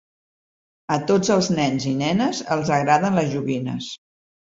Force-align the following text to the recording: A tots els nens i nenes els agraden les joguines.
A 0.93 0.95
tots 1.11 1.29
els 1.35 1.49
nens 1.57 1.85
i 1.91 1.93
nenes 1.99 2.39
els 2.57 2.71
agraden 2.79 3.19
les 3.19 3.29
joguines. 3.35 3.91